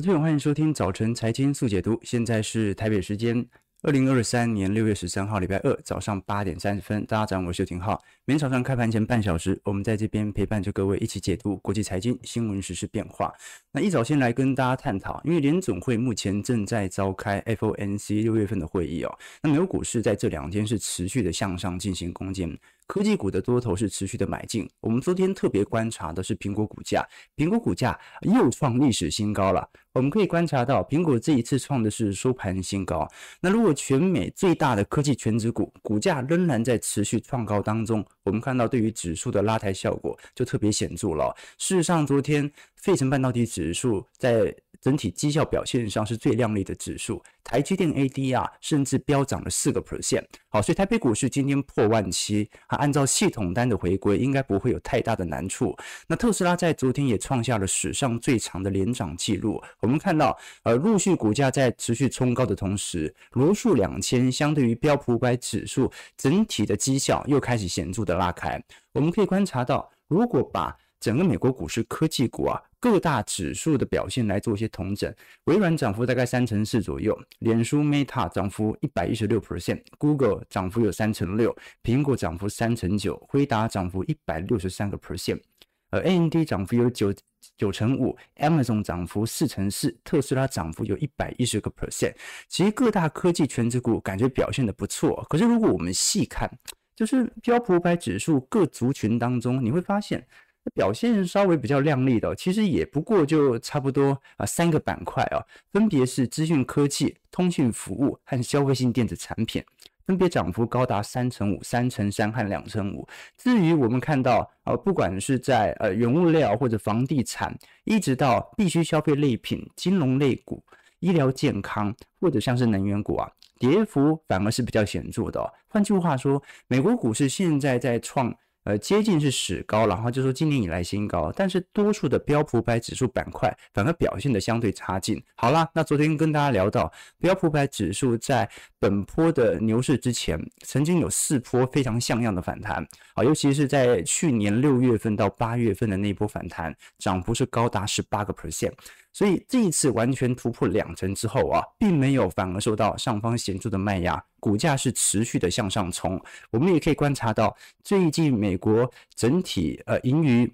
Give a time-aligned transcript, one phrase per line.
[0.00, 2.00] 投资朋友，欢迎收听早晨财经速解读。
[2.02, 3.44] 现在是台北时间
[3.82, 7.04] 二零二三年六月十三号，礼拜二早上八点三十分。
[7.04, 8.02] 大家早上好，我是邱廷浩。
[8.24, 13.30] 每天早上开盘前半小时，我们在这边陪伴着各位一起解读国际财经新闻、时事变化。
[13.72, 19.18] 那一早先来跟大家探讨，因为联总会目前正在召开 FOMC 六月份的会议哦。
[19.42, 22.58] 那美国股市在这两天是持续的向上进行攻坚。
[22.90, 24.68] 科技股的多头是持续的买进。
[24.80, 29.64] 我们昨天特别观察的是苹果股价，苹果股价又创历史新高了。
[29.92, 33.08] 我们可以观察到，苹果这一次创的是收盘新高。
[33.40, 41.32] 那如果全美最大的科技全指股股价仍然在持续创高当中，我们看到对于指数的拉抬效果就特别显著了。
[41.58, 50.24] 事实上，昨天费城半导体指数在整体绩效表现上是最亮丽的指数，台积电 ADR 甚至飙涨了四个 percent。
[50.48, 55.76] 好，所以台北股市今天破万七，啊，按照系统单的回归，应该不会有太大的难处。
[56.06, 59.62] 那特斯拉在昨天也创下了史上最长的连涨记录。
[59.80, 68.62] 我们看到，呃，陆续股价在持续冲高的同时，罗素两千相对于标普五百指数整体的绩效又开始显著的拉开。
[68.92, 75.12] 我们可以观察到，如果把整个美国股市科技股啊，各大指数的表现来做一些统整，
[75.44, 85.40] 微软涨幅大概三成四左右，脸书 Meta 涨幅一百一十六 percent，Google 涨幅有三成六，苹果涨幅三成九，辉达涨幅一百六十三个 percent，
[85.88, 87.14] 而 AMD 涨幅有九
[87.56, 92.14] 九成五，Amazon 涨幅四成四，特斯拉涨幅有一百一十个 percent。
[92.46, 96.50] 其实各大科技权值股感觉表现的不错，可是如果我们细看，
[96.94, 100.26] 就是标普五百指数各族群当中，你会发现。
[100.74, 109.64] 表现稍微比较亮丽的，其实也不过就差不多啊三个板块啊，分别是资讯科技、通讯服务和消费性电子产品，
[110.06, 113.08] 分别涨幅高达三成五、三成三和两成五。
[113.38, 120.62] 至于我们看到啊，不管是在呃原物料或者房地产，一直到必需消费类品、金融类股、
[120.98, 125.50] 医疗健康或者像是能源股啊，跌幅反而是比较显著的哦。
[125.68, 128.32] 换句话说，美国股市现在在创。
[128.64, 135.22] 呃，接近是史高，然后就说今年以来新高，但是多数的标普五百指数板块反而表现的相对差劲。
[135.34, 138.48] 好啦，那昨天跟大家聊到标普五百指数在
[138.78, 148.72] 本波的牛市之前，曾经有四波非常像样的反弹啊，尤其是在去年六月份到八月份的那波反弹，涨幅是高达十八个 percent。
[149.12, 156.20] 所以这一次完全突破两成之后啊，并没有反而受到上方显著的卖压，股价是持续的向上冲。
[156.50, 160.52] 我们也可以观察到，最近美国整体呃盈余。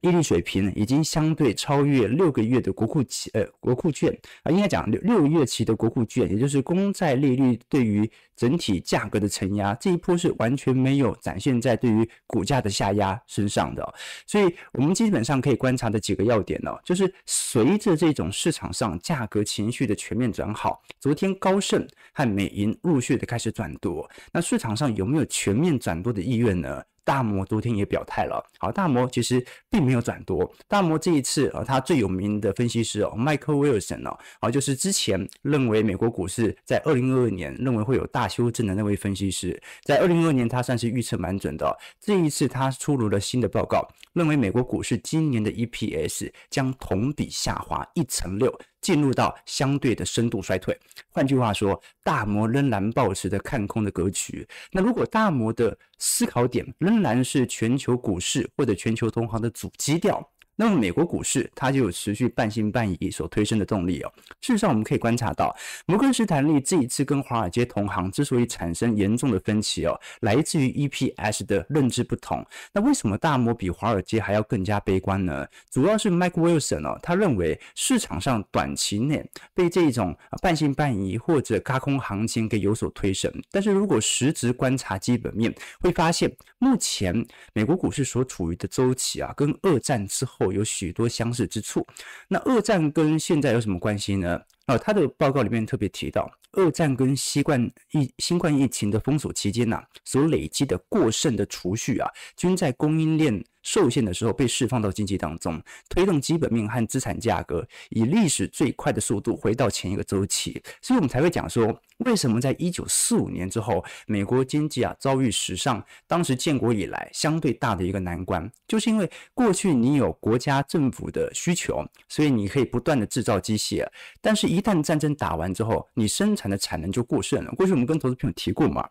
[0.00, 8.06] 利率水平已经相对超越六个月的国库期，呃，国库券啊，应该讲六六个月期的国库券，也就是公债利率对于
[8.36, 13.94] 整体价格的承压，这一波是完全没有展现在对于股价的下压身上的。
[14.26, 26.82] 所以，我们基本上可以观察的几个要点呢，就是随着这种市场上价格情绪的全面转好，昨天高盛和美银陆续的开始转多，那市场上有没有全面转多的意愿呢？
[27.06, 48.58] 大摩昨天也表态了，好，大摩其实并没有转多，大摩这一次啊，他最有名的分析师哦，迈克威尔森哦，好，就是之前认为美国股市在二零二二年认为会有大修正的那位分析师，在二零二二年他算是预测蛮准的，这一次他出炉了新的报告，认为美国股市今年的 EPS 将同比下滑一成六。
[48.80, 54.46] 进入到相对的深度衰退，换句话说，大摩仍然保持着看空的格局。
[54.70, 60.30] 那如果大摩的思考点仍然是全球股市或者全球同行的主基调。
[60.56, 64.12] 那么美国股市它就有持续半信半疑所推升的动力哦。
[64.40, 65.54] 事实上，我们可以观察到，
[65.86, 72.46] 摩根士丹利这一次跟华尔街同行之所以产生严重的分歧哦，来自于 EPS 的认知不同。
[72.72, 75.44] 那为什么大摩比华尔街还要更加悲观呢？
[75.70, 90.43] 主要是 Mike Wilson 哦，他认为市场上短期内被这种半信半疑或者轧空行情给有所推升，但是如果实质观察基本面，会发现目前美国股市所处于的周期啊，跟二战之后。
[90.52, 91.86] 有许多相似之处。
[92.28, 94.40] 那二战跟现在有什么关系呢？
[94.66, 123.88] 啊，他的报告里面特别提到，二战跟新冠疫新冠疫情的封锁期间呐、所累积的过剩的储蓄啊，均在供应链受限的时候被释放到经济当中，推动基本面和资产价格以历史最快的速度回到前一个周期，所以我们才会讲说，为什么在一九四五年之后，美国经济啊遭遇史上当时建国以来相对大的一个难关，就是因为过去你有国家政府的需求，所以你可以不断的制造机械，
[124.20, 127.50] 但是一旦战争打完之后，你生产的产能就过剩了。
[127.52, 128.86] 过去我们跟投资朋友提过嘛，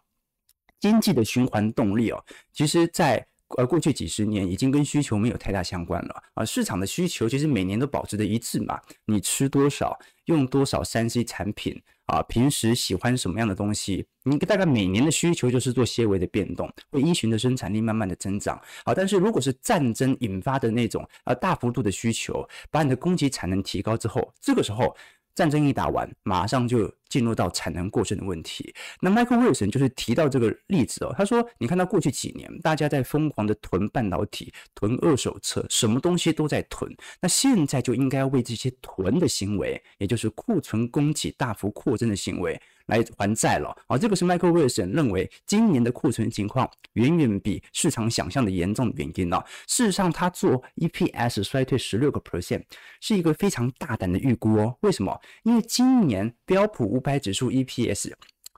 [0.79, 3.25] 经济的循环动力哦，其实在
[3.57, 6.45] 呃过去几十年已经跟需求没有太大相关了啊。
[6.45, 18.93] 市场的需求其实每年都保持着一致嘛，你吃多少，用多少三 C 产品啊，平时喜欢什么样的东西，你大概每年的需求就是做些微的变动，会依循着生产力慢慢的增长啊。
[18.93, 24.95] 但是如果是战争引发的那种啊大幅度的需求，把你的供给产能提高之后，这个时候。
[25.35, 28.73] 战争一打完，马上就进入到产能过剩的问题。
[29.01, 36.95] 那 Michael Wilson 就是提到这个例子哦，他说：“你看到过去几年，大家在疯狂的囤半导体、囤二手车，什么东西都在囤。
[37.21, 43.97] 那现在就应该要为这些囤的行为，也就是库存供给大幅扩增的行为。”来还债了啊！
[43.97, 49.43] 这个是 Michael Wilson 认为今年的库存情况远远比市场想象的严重的原因啊。
[49.67, 52.63] 事实上，他做 EPS 衰退十六个 percent
[52.99, 54.75] 是一个非常大胆的预估哦。
[54.81, 55.19] 为什么？
[55.43, 58.11] 因为今年标普五百指数 EPS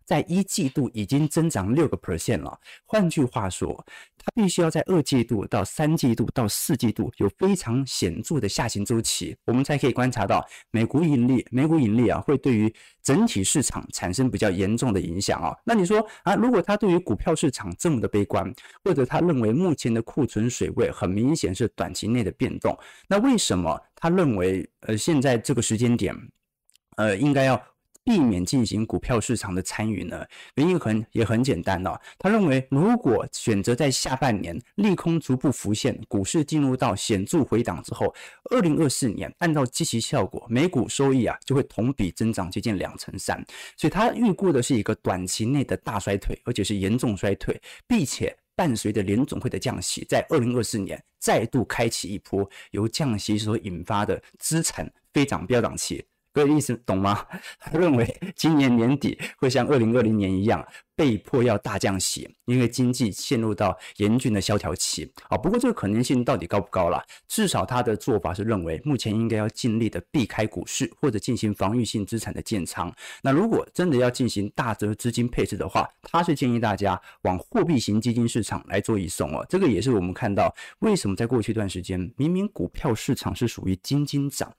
[0.05, 2.59] 在一季度已经增长六个 percent 了。
[2.85, 3.85] 换句话说，
[4.17, 15.55] 它必须要在二季度到三季度到四季度有非常显著的下行周期，我们才可以观察到美股盈利，美股盈利啊会对于整体市场产生比较严重的影响啊。
[15.63, 18.53] 那你说啊，如果他对于股票市场这么的悲观，
[18.83, 22.77] 或者他认为目前的库存水位很明显是短期内的变动，
[23.07, 26.15] 那为什么他认为呃现在这个时间点
[26.97, 27.61] 呃应该要？
[28.05, 30.23] 避免进行股票市场的参与呢？
[30.53, 31.99] 原因很也很简单哦。
[32.19, 38.13] 他认为，如果选择在下半年利空逐步浮现，股市进入到显著回档之后，
[38.51, 43.43] 二零二四年按照积极效果，每股收益啊就会同比增长接近两成三。
[43.75, 56.05] 所以，他预估的是一个短期内的大衰退，而且是严重衰退，并且伴随着联总会的降息，在二零二四年再度开启一波由降息所引发的资产飞涨飙涨期。
[56.35, 57.25] 各位意思懂吗？
[57.57, 60.61] 他认为今年年底会像二零二零年一样，
[60.93, 65.09] 被迫要大降息，因为经济陷入到严峻的萧条期。
[65.29, 67.01] 啊，不过这个可能性到底高不高啦？
[67.25, 72.93] 至少他的做法是认为，目前应该要尽力的避开股市，或者进行防御性资产的建仓。
[73.21, 79.45] 那如果真的要进行大则资金配置的话，他是建议大家往货币型基金市场来做移送哦。
[79.47, 84.53] 这个也是我们看到为什么在过去一段时间，明明股票市场是属于金金涨，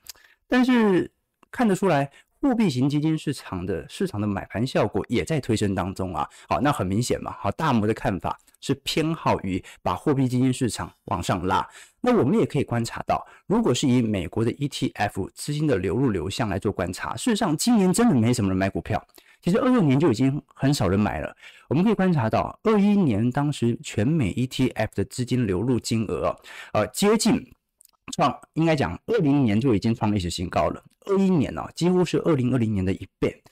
[0.49, 1.13] 但是。
[1.57, 6.29] 看得出来，货币型基金市场的市场的买盘效果也在推升当中啊。
[6.47, 7.35] 好，那很明显嘛。
[7.39, 11.67] 好，大摩的看法是偏好于把货币基金市场往上拉。
[12.03, 19.03] 那我们也可以观察到，如果是以美国的 ETF 资金的流入流向来做观察，事实上今年真的没什么人买股票。
[19.41, 21.35] 其实二六年就已经很少人买了。
[21.71, 26.37] 我们可以观察到，二一年当时全美 ETF 的资金流入金额，
[26.75, 27.51] 呃，接近。
[28.15, 30.83] 创应该讲，二零年就已经创历史新高了。
[31.07, 33.43] 二一年呢、几乎是二零二零年的一倍。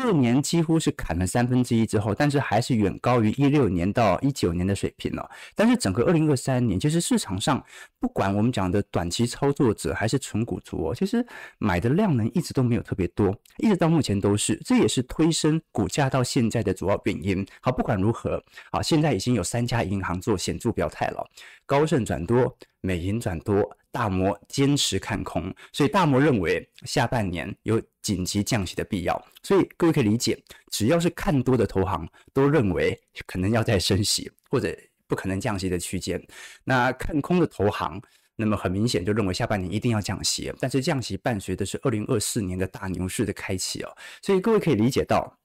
[0.00, 7.62] 二年几乎是砍了三分之一之后，但是还是远高于一六年到一九年的水平了、但是整个二零二三年，其实市场上
[7.98, 11.24] 不管我们讲的短期操作者还是纯股族，其实
[11.58, 14.56] 买的量能一直都没有特别多，一直到目前都是。
[14.64, 17.46] 这也是推升股价到现在的主要原因。
[17.60, 21.28] 好，不管如何，好，现在已经有三家银行做显著表态了，
[21.66, 23.68] 高盛转多，美银转多。
[23.90, 27.80] 大摩坚持看空，所以大摩认为下半年有
[28.14, 29.26] 紧急降息的必要。
[29.42, 30.40] 所以各位可以理解，
[30.70, 34.76] 只要是看多的投行都认为可能要在升息或者
[35.06, 36.22] 不可能降息的区间。
[36.64, 38.00] 那看空的投行，
[38.36, 40.52] 那么很明显就认为下半年一定要降息。
[40.60, 43.96] 但是降息伴随的是二零二四年的大牛市的开启哦。
[44.22, 45.38] 所以各位可以理解到，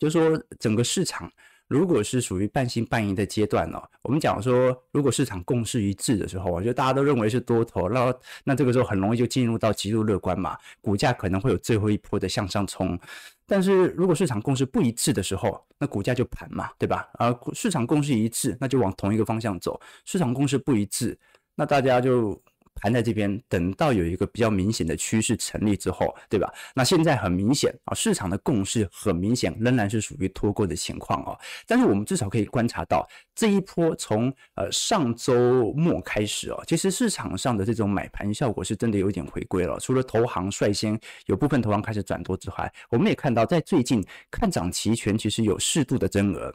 [0.00, 1.32] 就是说整个市场。
[1.68, 12.98] 如果是属于半信半疑的阶段呢，我们讲说，如果市场共识一致的时候，我觉得大家都认为是多头，那那这个时候很容易就进入到极度乐观嘛，股价可能会有最后一波的向上冲。
[13.46, 17.08] 但是如果市场共识不一致的时候，那股价就盘嘛，对吧？
[17.14, 19.72] 啊，市场共识一致，那就往同一个方向走；
[20.04, 21.18] 市场共识不一致，
[21.54, 22.40] 那大家就。
[22.76, 26.52] 盘在这边，等到有一个比较明显的趋势成立之后，对吧？
[26.74, 31.36] 那现在很明显啊，市场的共识很明显，仍然是属于脱钩的情况哦。
[31.66, 39.78] 但是我们至少可以观察到，这一波从呃上周末开始哦，其实市场上的这种买盘效果是真的有点回归了。
[39.80, 46.54] 除了投行率先有部分投行开始转多之外，我们也看到在最近看涨期权其实有适度的增额。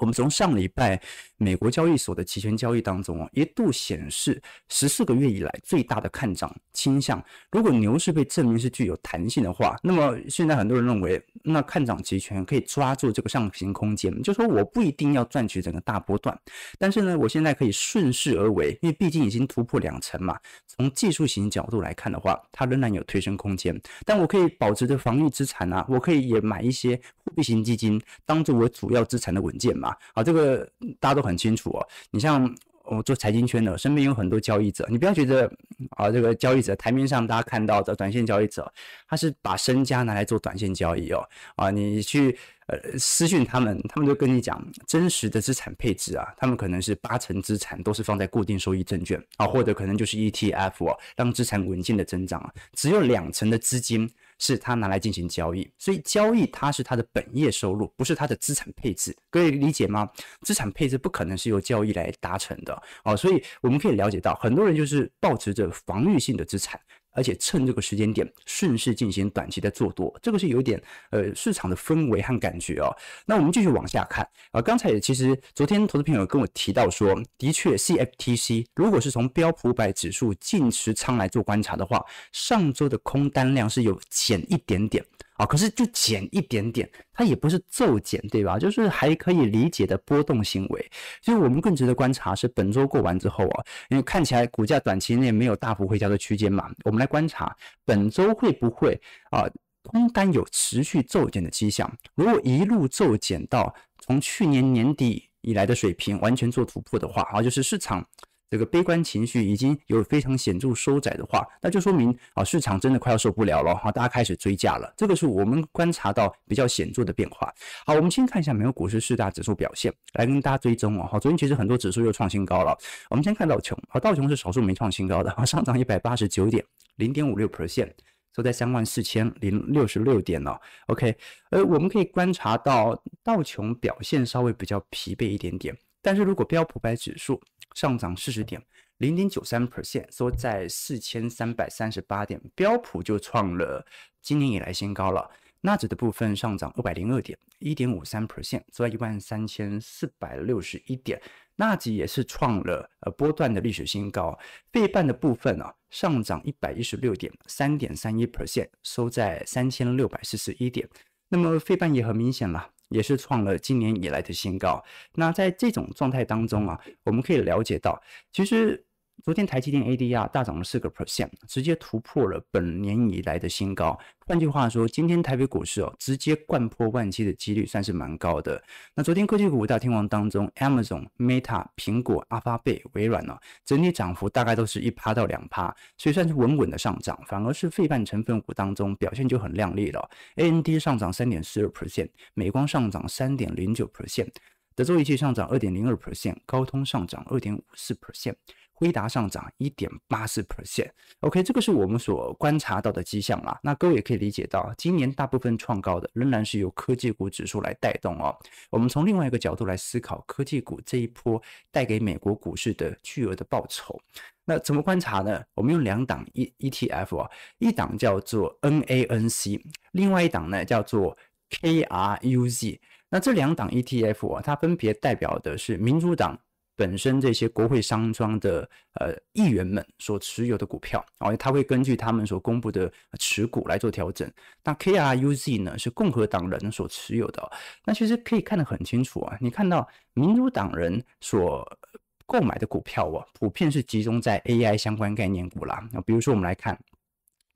[0.00, 1.00] 我们从上礼拜
[1.36, 7.22] 美国交易所的期权交易当中啊，一度显示十四个月以来最大的看涨倾向。
[7.52, 16.38] 如果牛市被证明是具有弹性的话，那么现在很多人认为，那看涨期权可以抓住这个上行空间，就说我不一定要赚取整个大波段，
[16.78, 20.38] 但是呢，我现在可以顺势而为，因为毕竟已经突破两成嘛。
[20.66, 29.89] 从技术型角度来看的话，它仍然有推升空间，但我可以保持着防御资产啊，我可以也买一些货币型基金当做我主要资产的稳健嘛。
[30.14, 30.68] 好，这个
[30.98, 31.86] 大家都很清楚哦。
[32.10, 32.52] 你像
[32.84, 35.50] 我做财经圈的，身边有很多交易者，你不要觉得
[35.90, 38.72] 啊，这个交易者台面上大家看到的短线交易者，
[39.08, 41.22] 他是把身家拿来做短线交易哦，
[41.54, 54.10] 啊，你去呃私讯他们，他们都跟你讲真实的资产配置啊，他们可能是八成资产都是放在固定收益证券啊，或者可能就是 ETF 哦，让资产稳健的增长啊，只有两成的资金。
[54.40, 59.16] 是他拿来进行交易，所以交易它是他的本业收入，不是他的资产配置。
[59.30, 60.10] 各位理解吗？
[60.40, 66.80] 资产配置不可能是由交易来达成的哦，所以我们可以了解到，很多人就是保持着防御性的资产。
[67.12, 72.94] 而且趁这个时间点顺势进行短期的做多，这个是有点呃市场的氛围和感觉哦。
[73.26, 85.04] 那我们继续往下看啊，刚才其实昨天投资朋友跟我提到说，的确 CFTC 如果是从标普百指数净持仓来做观察的话，上周的空单量是有减一点点。
[85.40, 88.58] 啊，可是就减一点点，它也不是骤减，对吧？
[88.58, 90.90] 就是还可以理解的波动行为。
[91.22, 97.56] 所以我们更值得观察是本周过完之后啊，因为看起来股价短期内没有大幅回调的区间嘛，我们来观察
[97.86, 99.48] 本周会不会啊
[99.84, 101.90] 空单有持续骤减的迹象。
[102.14, 108.06] 如果一路骤减到从去年年底以来的水平完全做突破的话，啊，就是市场。
[108.50, 114.92] 这个悲观情绪已经有非常显著收窄的话，那就说明啊市场真的快要受不了了哈，大家开始追价了。
[114.96, 117.54] 这个是我们观察到比较显著的变化。
[117.86, 121.08] 好，我们先看一下美国股市四大指数表现，来跟大家追踪哦。
[121.08, 122.76] 好，昨天其实很多指数又创新高了。
[123.08, 126.64] 我们先看道琼，好，道琼是少数没创新高的，上涨一百八十九点，
[126.96, 127.92] 零点五六 percent，
[128.34, 130.58] 收在三万四千零六十六点哦。
[130.88, 131.16] OK，
[131.50, 137.40] 呃，我们可以观察到道琼表现稍微比较疲惫一点点，但是如果标普百指数，
[137.74, 138.60] 上涨四十点，
[138.98, 142.40] 零点九三 percent，收在四千三百三十八点。
[142.54, 143.84] 标普就创了
[144.20, 145.30] 今年以来新高了。
[145.62, 151.20] 纳指的部分上涨二百零二点，一点五三 percent，收在一万三千四百六十一点。
[151.56, 154.38] 纳指也是创了呃波段的历史新高。
[154.72, 160.88] 费半的部分啊，上涨一百一十六点，三点三一 percent，收在三千六百四十一点。
[161.28, 162.70] 那么费半也很明显了。
[162.90, 164.84] 也是创了今年以来的新高。
[165.14, 168.84] 那在这种状态当中啊，我们可以了解到，其实。
[169.22, 173.98] 昨天台积电 ADR 大涨了四个 percent，直接突破了本年以来的新高。
[174.26, 178.62] 换句话说，今天台北股市哦，直接掼破万七的几率算是蛮高的。
[178.94, 187.20] 那昨天科技股五大天王当中，Amazon、Meta、苹果、阿发贝、微软呢，整体涨幅大概都是一趴到两趴，所以算是稳稳的上涨。
[187.26, 194.30] 反而是费半成分股当中表现就很亮丽了，AMD 上涨三点四二 percent，美光上涨三点零九 percent，
[194.74, 198.36] 德州仪器上涨二点零二 percent，高通上涨二点五四 percent。
[198.80, 203.58] 微达上涨一点八四 percent，OK，这个是我们所观察到的迹象啦。
[203.62, 208.36] 那各位也可以理解到，今年大部分创高的仍然是由科技股指数来带动哦。
[208.70, 214.00] 我们从另外一个角度来思考科技股这一波带给美国股市的巨额的报酬，
[214.44, 215.42] 那怎么观察呢？
[215.54, 221.16] 我们用两档 E ETF 啊，一档叫做 NANC，另外一档呢叫做
[221.50, 222.78] KRUZ。
[223.10, 226.38] 那这两档 ETF 啊，它分别代表的是民主党。
[226.80, 234.26] 本身这些国会山庄的呃议员们所持有的股票，然后他会根据他们所公布的持股来做调整。
[234.64, 237.52] 那 KRUZ 呢是共和党人所持有的，
[237.84, 239.36] 那其实可以看得很清楚啊。
[239.42, 241.78] 你看到民主党人所
[242.24, 245.86] 购买的股票啊，普遍是集中在 AI 相关概念股啦。
[245.92, 246.78] 那比如说我们来看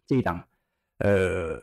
[0.07, 0.47] 这一档，
[0.99, 1.59] 呃。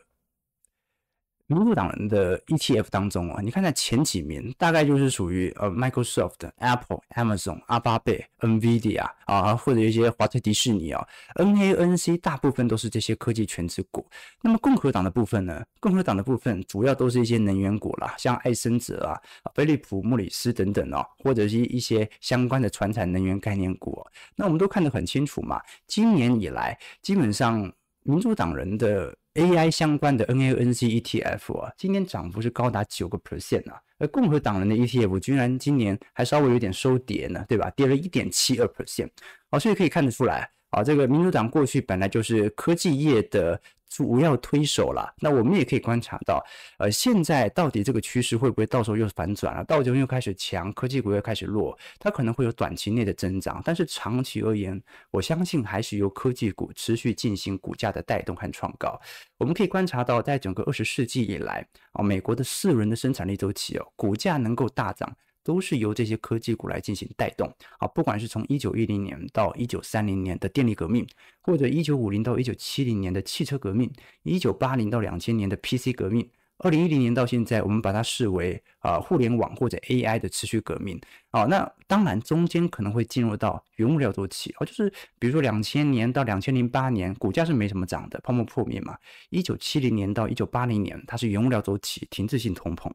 [1.52, 14.06] 民主党人的 ETF 当中啊，你看在前几名，大概就是属于呃 Microsoft、Apple、Amazon、阿巴贝、NVIDIA 啊，或者一些华特迪士尼啊，NANC 大部分都是这些科技权值股。
[14.40, 15.62] 那么共和党的部分呢？
[15.78, 19.20] 共和党的部分主要都是一些能源股啦，像艾森哲啊、
[19.54, 24.02] 菲利普莫里斯等等哦，或者是一些相关的传产能源概念股。
[24.34, 27.70] 那我们都看得很清楚嘛，今年以来基本上
[28.04, 29.14] 民主党人的。
[29.34, 37.70] AI 相关的 NANC ETF 啊，今年涨幅是高达九个 percent 啊，而共和党人的 ETF 居然今年还稍微有点收跌呢，对吧？
[37.76, 39.10] 跌了一点七二 percent，
[39.50, 43.60] 好，所以可以看得出来啊，这个民主党过去本来就是科技业的。
[43.94, 46.42] 主要推手了，那我们也可以观察到，
[46.78, 49.62] 呃，现在到底这个趋势会不会到时候又反转了？
[49.64, 58.98] 道琼又开始强，科技股又开始弱，它可能会有短期内的增长，但是长期而言，我相信还是由科技股持续进行股价的带动和创高。
[59.36, 65.14] 我们可以观察到，在整个二十世纪以来，啊，美国的四轮的生产力周期哦，股价能够大涨。
[65.44, 71.06] 都是由这些科技股来进行带动啊，不管是从一九一零年到一九三零年的电力革命，
[71.40, 73.90] 或者一九五零到一九七零年的汽车革命，
[74.22, 81.00] 一九八零到两千年的 PC 革命，二零一零年到现在，我们把它视为啊、互联网或者 AI 的持续革命。
[81.30, 88.96] 好、哦，那当然中间可能会进入到原物料周期啊，就是比如说两千年到两千零八年，股价是没什么涨的，泡沫破灭嘛。
[89.30, 92.90] 一九七零年到一九八零年，它是原物料周期，停滞性通膨。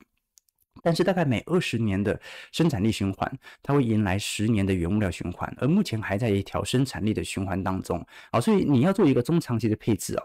[0.83, 2.19] 但是大概每二十年的
[2.51, 8.05] 生产力循环，它会迎来十年的原物料循环，而目前还在一条生产力的循环当中。
[8.31, 10.23] 好，所以你要做一个中长期的配置啊，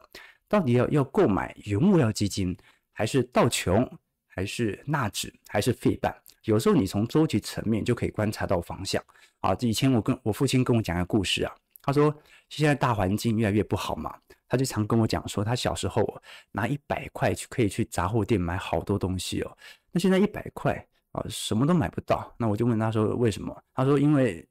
[0.48, 2.56] 到底要要购买原物料基金，
[2.92, 3.88] 还是道琼，
[4.26, 6.14] 还是纳指，还是费半？
[6.44, 9.02] 有时候你从周期层面就可以观察到方向。
[9.40, 12.14] 啊，以前我跟我父亲跟我讲个故事啊，他说
[12.48, 14.14] 现在大环境越来越不好嘛，
[14.52, 16.06] 他就常跟我讲说，他小时候
[16.50, 19.56] 拿一百块去可以去杂货店买好多东西哦。
[19.90, 20.74] 那现在一百块
[21.12, 22.30] 啊，什么都买不到。
[22.36, 23.58] 那我就问他说为什么？
[23.72, 24.46] 他说因为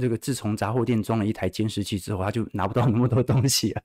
[0.00, 3.82] 这个自从杂货店装了一台监视器之后，他就拿不到那么多东西了。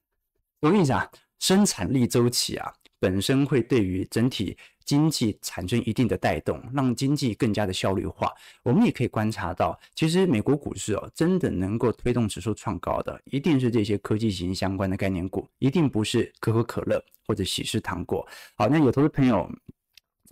[0.60, 1.06] 我跟你讲，
[1.38, 2.72] 生产力周期啊，
[3.04, 8.32] 本身会对于整体经济产生一定的带动，让经济更加的效率化。
[8.62, 18.26] 我们也可以观察到，其实美国股市哦，真的能够推动指数创高的，一定是这些科技型相关的概念股，一定不是可口可乐或者喜事糖果。
[18.54, 19.46] 好，那有投资朋友。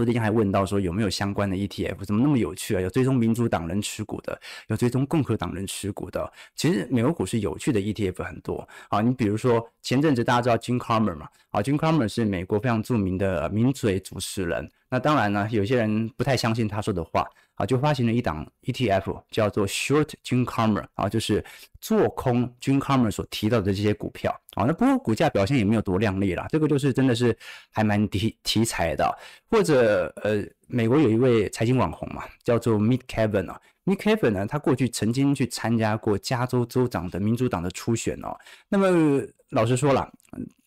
[0.05, 2.81] 最近还问到说有没有相关的 ETF，怎么那么有趣啊？
[2.81, 6.33] 有追踪民主党人持股的，有追踪共和党人持股的。
[6.55, 9.01] 其实美国股市有趣的 ETF 很多啊。
[9.01, 11.29] 你比如说前阵子大家知道 Jim Cramer 嘛？
[11.51, 14.69] 啊，Jim Cramer 是美国非常著名的名嘴主持人。
[14.89, 17.27] 那当然呢，有些人不太相信他说的话。
[17.63, 21.45] 啊，就发行了一档 ETF，叫做 Short Jim Cramer 啊，就是
[21.81, 24.65] 做空 Jim Cramer 所提到的这些股票啊。
[24.65, 27.37] 那不过股价表现也没有多亮丽啦，这个就是真的是
[27.71, 29.17] 还蛮题题材的。
[29.49, 38.37] 或者呃，美国有一位财经网红嘛，叫做 Meet Kevin 啊，Meet Kevin 呢，他过去曾经去参加过加州州长的民主党的初选哦。
[38.69, 40.11] 那么老实说了。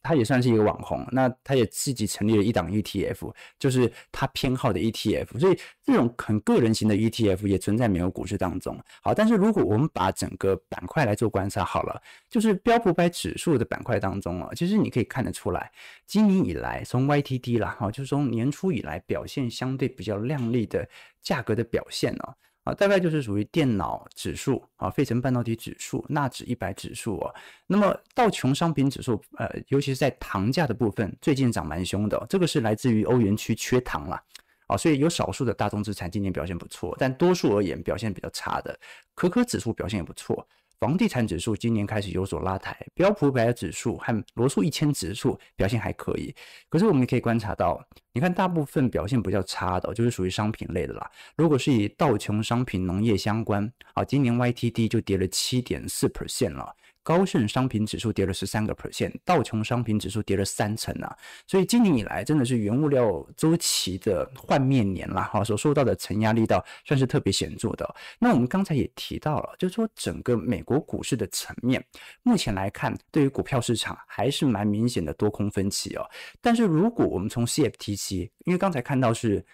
[0.08, 8.80] 他也算是一个网红，那他也自己成立了一档 ETF，就是他偏好的 ETF，所以这种很个人型的 ETF 也存在美国股市当中。
[9.02, 15.72] 好，但是如果我们把整个板块来做观察好了，就是标普百指数的板块当中啊，其实你可以看得出来，
[16.06, 20.88] 今年以来从 YTD 啦，哈，就是从年初以来表现相对比较亮丽的
[21.24, 22.36] 价格的表现哦。
[22.66, 27.34] 啊，大概就是属于电脑指数啊，费城半导体指数、纳指一百指数哦。
[27.68, 32.26] 那么道琼商品指数，呃，尤其是在糖价的部分，最近涨蛮凶的。
[32.28, 34.22] 这个是来自于欧元区缺糖了。
[34.68, 38.76] 啊，所以有少数的大宗资产今年表现不错，但多数而言表现比较差的，
[39.14, 40.48] 可可指数表现也不错。
[40.86, 46.32] 房地产指数今年开始有所拉抬，标普百指数和罗素一千指数表现还可以。
[46.70, 51.10] 可是我们可以观察到，你看大部分表现比较差的，就是属于商品类的啦。
[51.36, 56.72] 如果是以道琼商品农业相关，啊，今年 YTD 就跌了七点四 percent 了。
[57.06, 61.16] 高盛商品指数跌了十三个 percent，道琼商品指数跌了三成啊，
[61.46, 67.88] 所以今年以来真的是原物料周期的换面年了哈，所受到的承压力道算是特别显著的。
[68.18, 71.86] 那我们刚才也提到了，就是说整个美国股市的层面，
[72.24, 76.10] 目前来看，对于股票市场还是蛮明显的多空分歧哦。
[76.42, 79.46] 但是如果我们从 CFTC，因为刚才看到是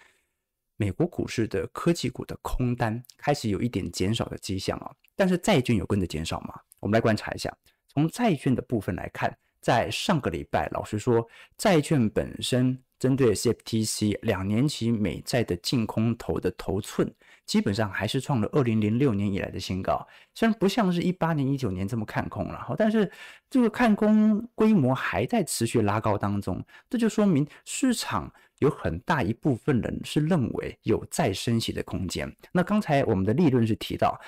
[0.78, 6.54] 美国股市的科技股的空单开始有一点减少的迹象啊，但是债券有跟着减少吗？
[6.82, 11.24] 我们来观察一下，从债券的部分来看，在上个礼拜，老实说，
[11.56, 17.08] 债券本身针对 CFTC 两年期美债的净空头的头寸，
[17.46, 20.04] 基本上还是创了二零零六年以来的新高。
[20.34, 23.08] 虽然不像是一八年、一九年这么看空了，但是
[23.48, 32.34] 这个看空规模还在持续拉高当中，这就说明市场有很大一部分人是认为有再升息的空间。
[32.50, 34.20] 那刚才我们的立论是提到。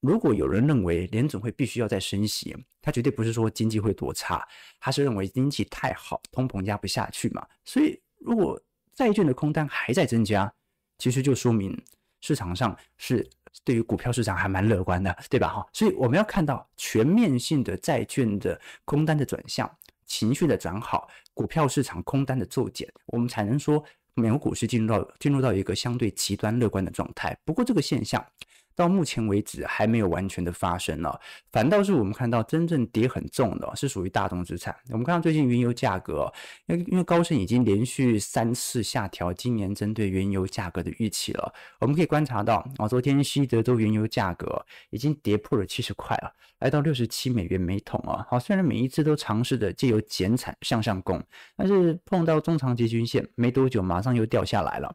[0.00, 4.46] 如果有人认为联准会必须要再升息，他绝对不是说经济会多差，
[4.78, 7.46] 他是认为经济太好，通膨压不下去嘛。
[7.64, 8.60] 所以，如果
[8.94, 10.52] 债券的空单还在增加，
[10.98, 11.76] 其实就说明
[12.20, 13.28] 市场上是
[13.64, 15.48] 对于股票市场还蛮乐观的，对吧？
[15.48, 19.70] 哈，所以我们要看到全面性的债券的空单的转向，
[20.06, 23.84] 情绪的转好，股票市场空单的骤减，我们才能说
[24.14, 27.36] 美国股市进入到进入到一个相对极端乐观的状态。
[27.44, 28.24] 不过，这个现象。
[28.76, 31.18] 到目前为止还没有完全的发生了，
[31.50, 34.76] 反倒是我们看到真正跌很重的是属于大宗资产。
[34.90, 36.30] 我们看到最近原油价格，
[36.66, 41.52] 因为因为高盛已经连续三次下调今年针对原油价格的预期了。
[41.80, 48.26] 我们可以观察到啊，昨天西德州原油价格已经跌破了七十块了，来到六十七美元每桶啊。
[48.28, 51.22] 好，虽然每一次都尝试着借由减产向上攻，
[51.56, 54.94] 但是碰到中长期均线没多久，马上又掉下来了。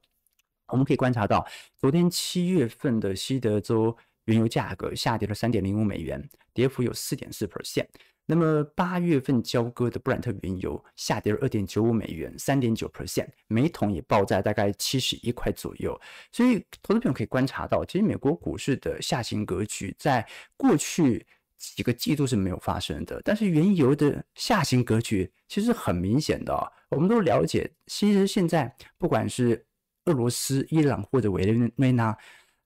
[0.71, 1.45] 我们可以观察到，
[1.77, 7.85] 昨天七月份的西德州原油价格下跌了三点零五美元，跌幅有四点四 percent。
[8.25, 15.99] 那么八月份交割的布兰特原油下跌了二点九五美元，三点九 percent，每桶也报在大概七十一块左右。
[16.31, 21.25] 所以，投资朋友可以观察到，其实美国股市的下行格局在过去
[21.57, 26.71] 几个季度是没有发生的，但是原油的下行格局其实很明显的。
[26.89, 29.65] 我们都了解，其实现在不管是
[30.05, 32.17] 俄罗斯、伊朗或者委内瑞拉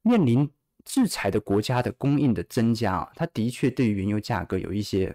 [0.01, 0.49] 面临
[0.85, 5.13] 制裁的国家的供应的增加啊，它的确对于原油价格有一些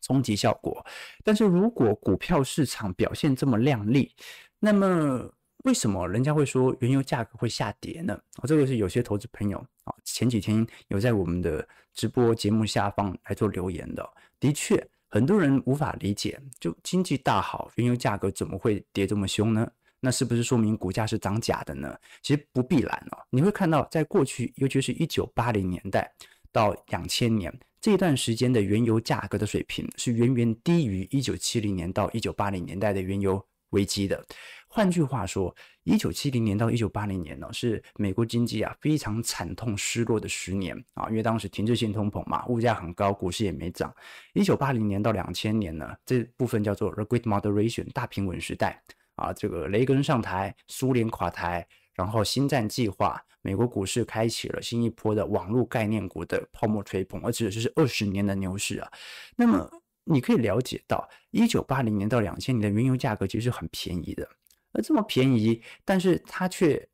[0.00, 0.84] 冲击效果。
[1.24, 4.12] 但是如果股票市场表现这么亮丽，
[4.58, 5.30] 那么
[5.64, 8.14] 为什么人家会说原油价格会下跌呢？
[8.36, 14.08] 啊，这个是有些投资朋友啊前几天有在我们的直播节目下方来做留言的。
[14.40, 19.68] 的确，很多人无法理解，就经济大好，原油价格怎么会跌这么凶呢？
[20.00, 21.96] 那是不是说明股价是涨假的呢？
[22.22, 23.18] 其实不必然哦。
[23.30, 26.12] 你会看到，在过去，尤其是一九八零年代
[26.52, 34.24] 到两千年这一段时间的原油价格的水平，是远远低于一九七零年到一九八零年代的原油危机的。
[34.70, 43.92] 换句话说，一九七零年到一九八零年呢，是美国经济啊非常惨痛失落的十年啊，因为当时停滞性通膨嘛，物价很高，股市也没涨。
[44.34, 48.80] 一九八零年到两千年呢，这部分叫做 The Great Moderation 大平稳时代。
[49.18, 58.90] 啊，这个雷根上台，苏联垮台，然后星战计划，美国股市开启了新一波的网络概念股的泡沫吹捧，而且这是二十年的牛市啊。
[59.36, 59.68] 那么
[60.04, 64.26] 你可以了解到，一九八零年到两千年的原油价格其实是很便宜的，
[64.72, 66.88] 而这么便宜，但是它却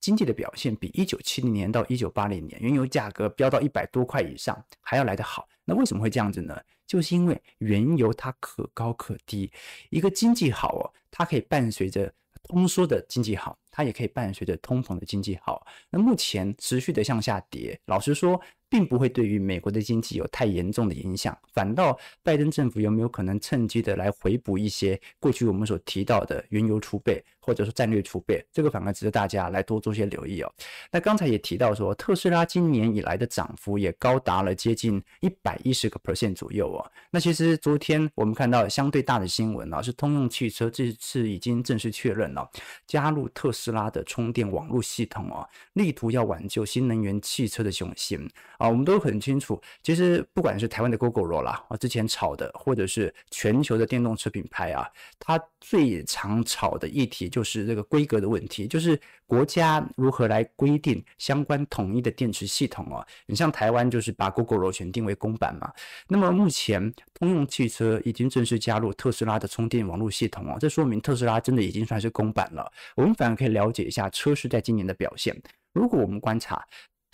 [0.00, 5.48] 经济的表现比一九七零年到一九八零年原油价格飙到一百多块以上还要来得好。
[5.64, 6.54] 那为什么会这样子呢？
[6.86, 9.50] 就是因为原油它可高可低，
[9.88, 10.84] 一个经济好哦，
[11.16, 15.64] 它可以伴随着通缩的经济好，它也可以伴随着通膨的经济好。
[15.90, 18.40] 那目前持续的向下跌，老实说，
[18.74, 27.24] 并不会对于美国的经济有太严重的影响，反倒拜登政府有没有可能趁机的来回补一些过去我们所提到的原油储备？
[27.46, 30.50] 或者说战略储备，这个反而值得大家来多做些留意哦。
[30.90, 36.90] 那刚才也提到说，特斯拉今年以来的涨幅也高达了接近一百一十个 percent 左右哦。
[37.10, 42.50] 那其实昨天我们看到相对大的新闻啊，是通用汽车这次已经正式确认了
[42.86, 48.26] 加入特斯拉的充电网络系统哦，力图要挽救新能源汽车的雄心。
[48.64, 57.28] 啊我们都很清楚，其实不管是台湾的 Gogoro 啦啊，之前炒的，或者是全球的电动车品牌啊，它最常炒的议题。
[57.28, 63.04] 就是这个规格的问题，就是国家如何来规定相关统一的电池系统哦。
[63.26, 65.72] 你像台湾就是把 Gogoro 选定为公版嘛。
[66.06, 72.70] 那么目前通用汽车已经正式加入特斯拉的充电网络系统哦，这说明特斯拉真的已经算是公版了。
[72.94, 75.36] 我们反而可以了解一下车市在今年的表现。
[75.72, 76.64] 如果我们观察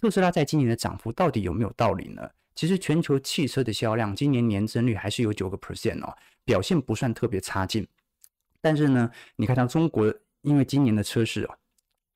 [0.01, 2.27] 特斯拉在今年的涨幅到底有没有道理呢？
[2.55, 7.87] 其实全球汽车的销量今年年增率还是有九个 percent 哦，表现不算特别差劲。
[8.63, 10.11] 但是呢，你看到中国，
[10.41, 11.55] 因为今年的车市哦，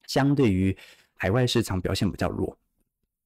[0.06, 0.74] 相对于
[1.14, 2.56] 海外市场表现比较弱，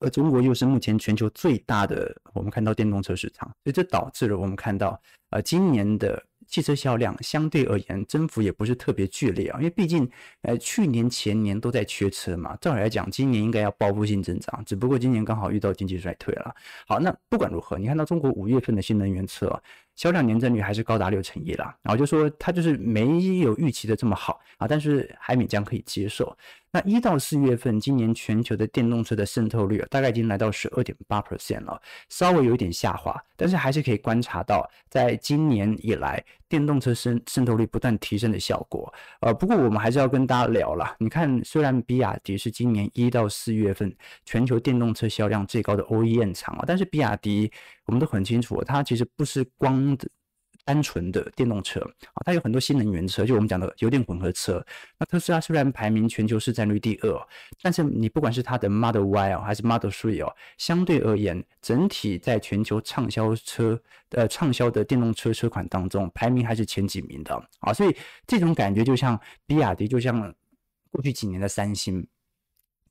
[0.00, 6.20] 而中国又是目前全球最大的，我们看到电动车市场，所以这导致了我们看到，呃，今年的。
[6.48, 10.10] 汽车销量相对而言增幅也不是特别剧烈啊，因为毕竟，
[10.42, 16.54] 呃，去年前年都在缺车嘛，照理来讲，今年应该要报复性增长，只不过今年刚好遇到经济衰退了。
[16.86, 19.62] 好，那不管如何，你看到中国五月份的新能源车
[19.94, 26.34] 销量年增率还是高达六成一了，然后就说它就是没有预期的这么好啊，但是海米将可以接受。
[26.70, 38.92] 那一到四月份，今年全球的电动车的渗透率啊，大概已经来到十二点八 percent 了，稍微有一点下滑，但是还是可以观察到，在今年以来，电动车渗渗透率不断提升的效果。
[39.20, 43.94] 呃，不过我们还是要跟大家聊了，你看，虽然比亚迪是今年一到四月份
[44.26, 47.50] 全球电动车销量最高的 OEM 厂啊，但是比亚迪
[47.86, 50.06] 我们都很清楚，它其实不是光的。
[50.68, 51.80] 单纯的电动车
[52.12, 54.62] 啊，它有很多新能源车，就我们讲的油电混合车。
[54.98, 57.26] 那特斯拉虽然排名全球市占率第二，
[57.62, 67.72] 但是你不管是它的 Model Y 哦，还是 Model 3哦，相对而言，整体在全球畅销车呃畅销的电动车车款当中，排名还是前几名的啊。
[67.72, 70.20] 所以这种感觉就像比亚迪，就像
[70.90, 72.06] 过去几年的三星。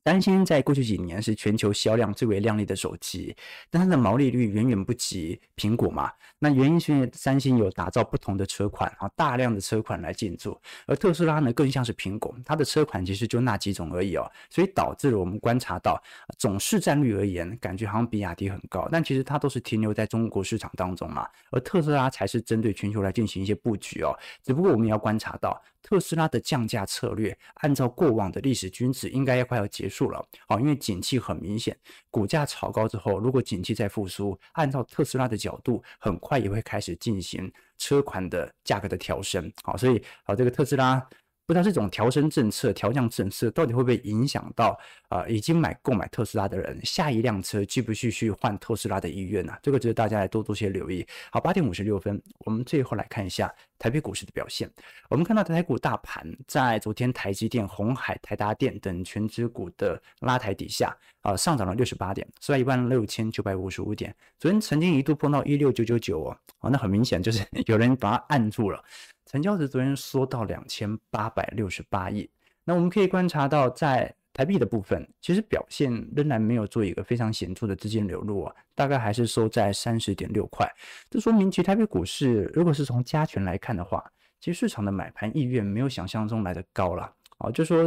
[0.08, 3.36] 三星在过去几年是全球销量最为亮丽的手机，
[3.68, 6.10] 但它的毛利率远远不及苹果嘛。
[6.38, 16.02] 那原因是因为三星有打造不同的车款啊，大量的车款来进驻，而特斯拉呢更像是苹果，它的车款其实就那几种而已哦，所以导致了我们观察到
[16.38, 24.18] 总市占率而言，感觉好像比亚迪很高，但其实它都是停留在中国市场当中嘛，而特斯拉才是针对全球来进行一些布局哦。
[24.42, 30.10] 只不过我们也要观察到特斯拉的降价策略，按照过往的历史均值，应该要快要结束。
[30.10, 30.24] 了。
[30.46, 31.76] 好，因为景气很明显，
[32.10, 39.50] 股价炒高之后，如果景气再复苏，按照特斯拉的角度，很快也会开始进行车款的价格的调升。
[39.62, 41.06] 好，所以好，这个特斯拉。
[41.48, 49.58] 不知道这种调升政策、调降政策到底会不会影响到啊、已经买购买特斯拉的人，下一辆车继不继续换特斯拉的意愿呢、啊？
[49.62, 51.06] 这个值得大家来多多些留意。
[51.32, 54.70] 好，八点五十六分，我们最后来看一下台北股市的表现。
[55.08, 64.14] 我们看到台股大盘在昨天台积电、红海、台达电等全指股的拉抬底下，啊、上涨了六十八点，收在一万六千九百五十五点。
[64.38, 66.24] 昨天曾经一度碰到一六九九九
[66.60, 68.84] 哦，那很明显就是 有人把它按住了。
[69.30, 72.28] 成交值昨天缩到两千八百六十八亿，
[72.64, 80.66] 那我们可以观察到，在台币的部分，其实表现仍然没有做一个非常显著的资金流入啊，大概还是收在三十点六块。
[81.10, 84.02] 这说明其实台北股市如果是从加权来看的话，
[84.40, 87.84] 其实市场的买盘意愿没有想象中来得高了啊，就说。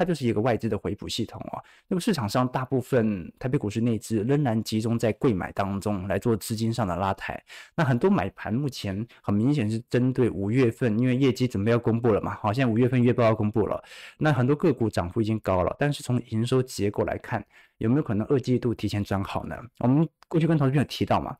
[0.00, 1.62] 它就是一个外资的回补系统哦。
[1.86, 7.38] 那么市场上大部分台北股市内资仍然集中在贵买当中来做资金上的拉抬。
[7.74, 12.34] 那很多买盘目前很明显是针对五月份，因为业绩准备要公布了嘛。
[12.36, 13.84] 好，像五月份月报要公布了，
[14.16, 17.44] 那很多个股涨幅已经高了，但是从营收结构来看，
[17.76, 19.54] 有没有可能二季度提前转好呢？
[19.80, 21.36] 我们过去跟投资朋友提到嘛，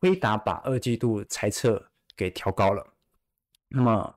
[0.00, 1.80] 辉达把二季度财测
[2.16, 2.84] 给调高了，
[3.68, 4.12] 那么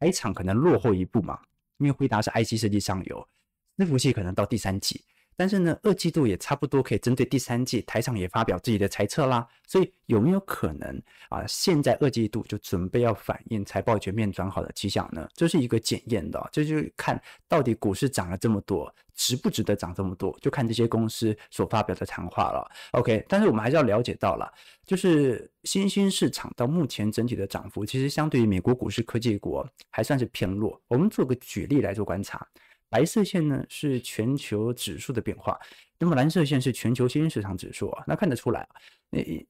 [0.00, 1.38] 台厂可能落后一步嘛。
[1.78, 3.28] 因为辉达是 IC 设计上游，
[3.76, 5.04] 那服器可能到第三级，
[5.36, 11.44] 但是呢，二季度也差不多可以针对第三季，台厂也发表自己的猜测啦，所以有没有可能啊？
[11.46, 15.28] 现在二季度就准备要反映财报全面转好的迹象呢？
[15.34, 22.70] 这是一个检验的，这就是看到底股市涨了这么多，值不值得涨这么多，就看这些公司所发表的谈话了。
[22.92, 24.52] OK，但是我们还是要了解到了，
[24.86, 30.80] 就是新兴市场到目前整体的涨幅，其实相对于美国股市科技股还算是偏弱。
[30.88, 32.46] 我们做个举例来做观察。
[32.94, 35.58] 白色线呢是全球指数的变化，
[35.98, 38.04] 那么蓝色线是全球新兴市场指数啊。
[38.06, 38.76] 那看得出来啊，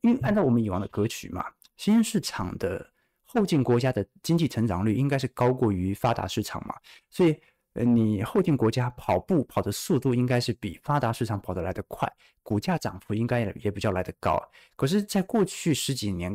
[0.00, 1.44] 因为按照我们以往的格局嘛，
[1.76, 2.90] 新兴市场的
[3.26, 6.74] 后进国家的经济成长率应该是高过于发达市场嘛，
[7.10, 7.38] 所以
[7.74, 12.10] 呃，你后进国家跑步跑的速度应该是比发达市场跑得来得快，
[12.42, 14.42] 股价涨幅应该也也比较来得高。
[14.74, 16.34] 可是，在过去十几年，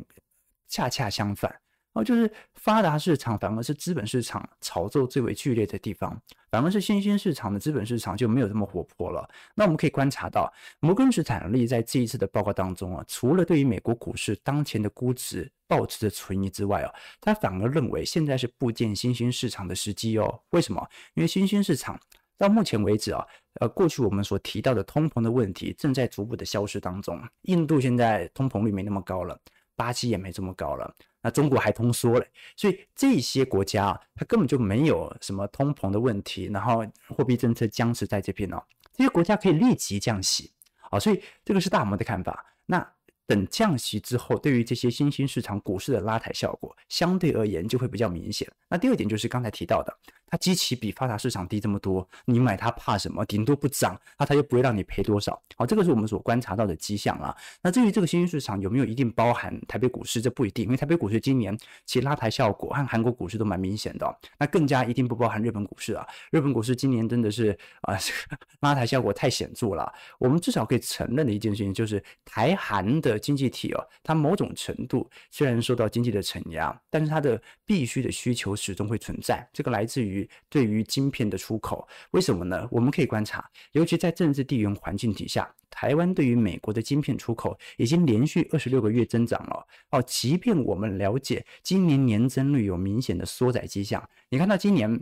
[0.67, 1.60] 恰恰相反。
[1.93, 6.21] 哦，就是发达市场反而是资本市场炒作最为剧烈的地方，
[6.52, 9.28] 反而是新兴市场的资本市场就没有这么活泼了。
[9.56, 20.41] 那我们可以观察到，摩根士坦利在这一次的报告当中啊，除了对于美国股市当前的估值抱持着存疑之外啊，他反而认为现在是布建新兴市场的时机哦。
[20.52, 20.88] 为什么？
[21.15, 21.99] 因为新兴市场
[22.38, 23.25] 到目前为止啊，
[23.60, 27.19] 呃，过去我们所提到的通膨的问题正在逐步的消失当中。
[27.43, 29.38] 印度现在通膨率没那么高了，
[29.75, 30.95] 巴西也没这么高了。
[31.21, 40.51] 那中国还通缩嘞，所以这些国家啊，它根本就没有什么通膨的问题，然后货币政策僵持在这边哦，这些国家可以立即降息
[40.89, 42.45] 啊，所以这个是大摩的看法。
[42.65, 42.88] 那
[43.27, 48.49] 等降息之后，对于这些新兴市场股市的拉抬效果，相对而言就会比较明显。
[48.67, 49.95] 那第二点就是刚才提到的。
[50.30, 53.26] 它基期比发达市场低这么多，你买它怕什么？
[53.26, 55.42] 顶多不涨，那它又不会让你赔多少。
[55.56, 57.36] 好，这个是我们所观察到的迹象啊。
[57.62, 64.20] 那至于这个新兴市场有没有一定包含台北股市，这不一定，因为台北股市今年其实拉抬效果和韩国股市都蛮明显的。
[64.38, 66.06] 那更加一定不包含日本股市啊。
[66.32, 67.98] 日本股市今年真的是啊，
[68.62, 69.92] 拉抬效果太显著了。
[70.20, 79.48] 我们至少可以承认的一件事情就是，台韩的经济体哦，它某种程度虽然受到经济的承压，但是它的必须的需求始终会存在。
[79.52, 80.18] 这个来自于。
[80.49, 82.67] 对于晶片的出口，为什么呢？
[82.71, 89.67] 我们可以观察，尤其在政治地缘环境底下，台湾对于美国的晶片出口已经连续二十六个月增长了。
[89.91, 94.99] 哦，即便我们了解今年年增率有明显的缩窄迹象，你看到今年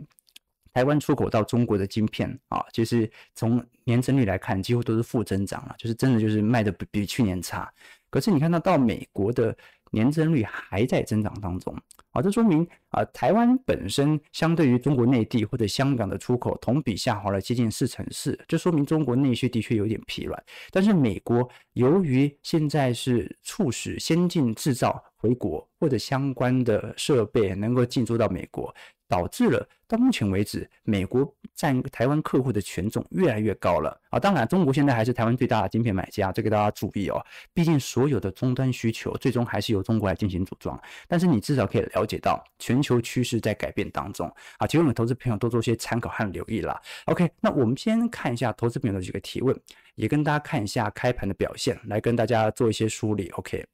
[0.74, 7.72] 台湾出口到中国的晶片啊，就是从年增率来看，几乎都是负增长了，就是真的就是卖的比比去年差。
[8.10, 9.56] 可是你看到到美国的
[9.90, 11.76] 年增率还在增长当中。
[12.18, 20.44] 好，这说明啊，台湾本身相对于中国内地或者香港的出口同比下滑了接近四成四，这说明中国内需的确有点疲软。
[20.72, 28.74] 但是美国由于现在是促使先进制造回国或者相关的设备能够进驻到美国。
[29.10, 34.18] 导致了到目前为止，美国占台湾客户的权重越来越高了啊！
[34.18, 37.18] 当然，中国现在还是台湾最大的晶片买家，这个大家注意哦。
[37.54, 40.78] 毕竟所有的终端需求最终还是由中国来进行组装。
[41.06, 44.66] 但是你至少可以了解到全球趋势在改变当中啊！
[44.66, 46.80] 请我们投资朋友多做些参考和留意啦。
[47.04, 49.54] OK，那我们先看一下投资朋友的几个提问，
[49.94, 53.28] 也跟大家看一下开盘的表现，来跟大家做一些梳理。
[53.36, 53.64] OK。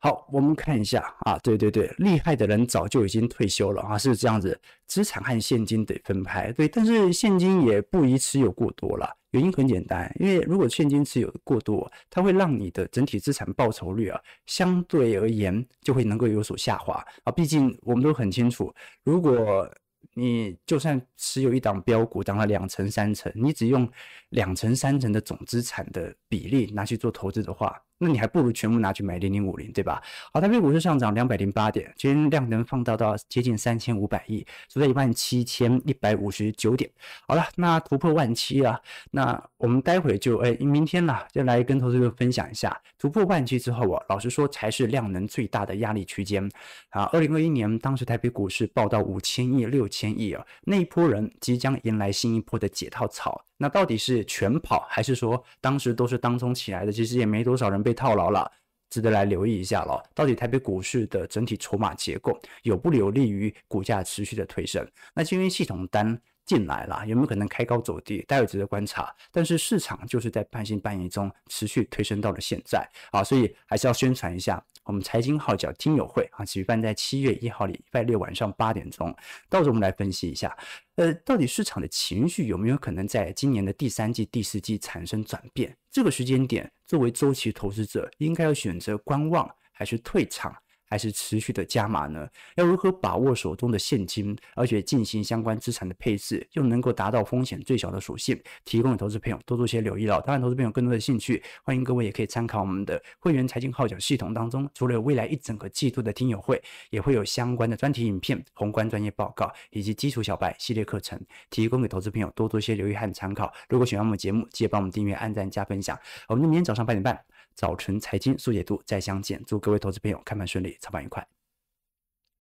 [0.00, 4.56] 好，我们看一下啊，对对对，厉害的人早就已经退休了啊，是这样子，
[4.86, 19.68] 资产和现金得分开，对，但是现金也不宜持有过多了，原因很简单，因为如果现金持有过多，它会让你的整体资产报酬率啊，相对而言就会能够有所下滑啊，毕竟我们都很清楚，如果
[20.14, 23.90] 你就算持有一档标股，涨了两成三成，你只用
[24.28, 27.82] 两成三成的总资产的比例拿去做投资的话。
[27.98, 30.02] 那你还不如全部拿去买零零五零，对吧？
[30.32, 36.90] 好，台北股市上涨两百零八点，今天量能放大到接近三千五百亿，收在一万七千一百五十九点。
[37.26, 38.80] 好了，那突破万七啊，
[39.10, 46.48] 那我们待会就哎，明天啦，就来跟投资者分享一下突破万七之后啊，老实说才是量能最大的压力区间
[46.90, 47.04] 啊。
[47.12, 53.44] 二零二一年当时台北股市报到五千亿、六千亿啊，那一波人即将迎来新一波的解套潮。
[53.58, 56.92] 那到底是全跑，还是说当时都是当冲起来的？
[56.92, 58.50] 其实也没多少人被套牢了，
[58.88, 60.02] 值得来留意一下了。
[60.14, 64.88] 到底台北股市的整体筹码结构有不有利于股价持续的推升？
[65.12, 68.22] 那今天系统单进来了，有没有可能开高走低？
[68.28, 69.14] 待会值得观察。
[69.30, 74.64] 但是市场就是在半信半疑中持续推升到了现在啊，所以还是要宣传一下。
[74.88, 79.14] 我们财经号角听友会啊，举办在七月一号礼拜六晚上八点钟，
[79.50, 80.56] 到时候我们来分析一下，
[80.96, 85.76] 呃，到底市场的情绪有没有可能在今年的第三季、第四季产生转变？
[85.90, 90.56] 这个时间点，作为周期投资者，应该要选择观望还是退场？
[90.88, 92.28] 还是持续的加码呢？
[92.56, 100.20] 要如何把握手中的现金，而且进行相关资产的配置，又能够达到风险最小的属性，提供给投资朋友多做些留意了。
[100.22, 111.20] 当然，投资朋友更多的兴趣，欢迎各位也可以参考我们的会员财经号角系统当中，除了有未来一整个季度的听友会，也会有相关的专题影片、宏观专业报告以及基础小白系列课程，
[111.50, 113.52] 提供给投资朋友多做些留意和参考。
[113.68, 115.98] 如果喜欢我们节目，记得帮我们订阅、按赞、加分享。
[116.28, 117.37] 我们明天早上八点半。
[117.58, 121.26] 早晨财经速解读再相见，祝各位投资朋友开盘顺利，操盘愉快。